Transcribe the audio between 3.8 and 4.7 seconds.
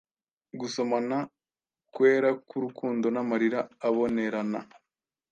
abonerana;